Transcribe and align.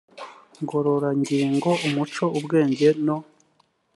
ngororangingo 0.61 1.69
umuco 1.87 2.23
ubwenge 2.37 2.87
no 3.05 3.17